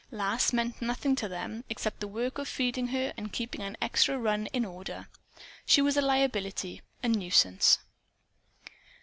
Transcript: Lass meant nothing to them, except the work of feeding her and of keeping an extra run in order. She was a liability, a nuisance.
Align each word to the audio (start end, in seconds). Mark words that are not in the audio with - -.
Lass 0.09 0.51
meant 0.51 0.81
nothing 0.81 1.15
to 1.17 1.27
them, 1.27 1.63
except 1.69 1.99
the 1.99 2.07
work 2.07 2.39
of 2.39 2.47
feeding 2.47 2.87
her 2.87 3.13
and 3.17 3.27
of 3.27 3.31
keeping 3.31 3.61
an 3.61 3.77
extra 3.79 4.17
run 4.17 4.47
in 4.47 4.65
order. 4.65 5.09
She 5.63 5.79
was 5.79 5.95
a 5.95 6.01
liability, 6.01 6.81
a 7.03 7.07
nuisance. 7.07 7.77